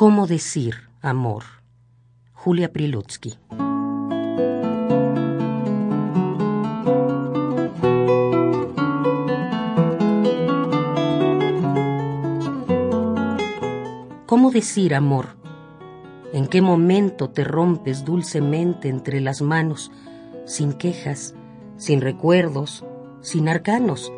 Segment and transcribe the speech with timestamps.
[0.00, 1.44] ¿Cómo decir amor?
[2.32, 3.34] Julia Prilutsky.
[14.24, 15.36] ¿Cómo decir amor?
[16.32, 19.92] ¿En qué momento te rompes dulcemente entre las manos,
[20.46, 21.34] sin quejas,
[21.76, 22.86] sin recuerdos,
[23.20, 24.10] sin arcanos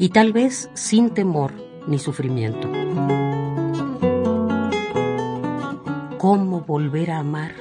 [0.00, 1.52] y tal vez sin temor
[1.86, 2.68] ni sufrimiento?
[6.18, 7.52] ¿Cómo volver a amar?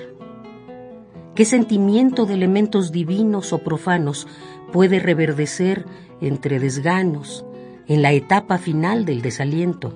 [1.35, 4.27] ¿Qué sentimiento de elementos divinos o profanos
[4.73, 5.85] puede reverdecer
[6.21, 7.45] entre desganos
[7.85, 9.93] en la etapa final del desaliento?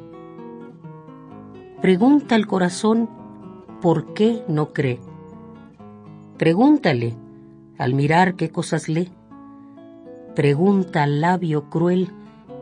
[1.82, 3.10] Pregunta al corazón
[3.82, 5.00] por qué no cree.
[6.38, 7.16] Pregúntale
[7.80, 9.10] al mirar qué cosas lee.
[10.36, 12.12] Pregunta al labio cruel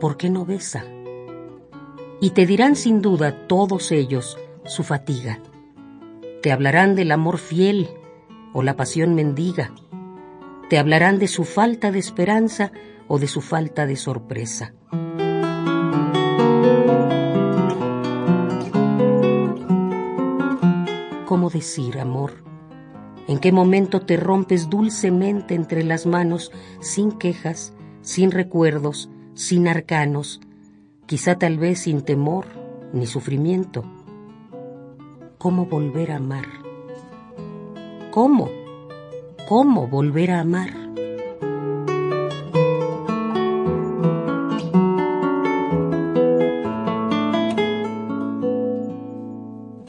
[0.00, 0.82] por qué no besa.
[2.22, 5.40] Y te dirán sin duda todos ellos su fatiga
[6.42, 7.90] te hablarán del amor fiel
[8.52, 9.72] o la pasión mendiga.
[10.70, 12.72] Te hablarán de su falta de esperanza
[13.08, 14.72] o de su falta de sorpresa.
[21.26, 22.44] ¿Cómo decir, amor?
[23.28, 26.50] ¿En qué momento te rompes dulcemente entre las manos,
[26.80, 30.40] sin quejas, sin recuerdos, sin arcanos,
[31.06, 32.46] quizá tal vez sin temor
[32.92, 33.84] ni sufrimiento?
[35.40, 36.44] Cómo volver a amar.
[38.10, 38.50] ¿Cómo?
[39.48, 40.68] ¿Cómo volver a amar?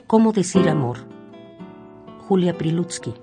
[0.07, 0.99] ¿Cómo decir amor?
[2.29, 3.13] Julia Prilutsky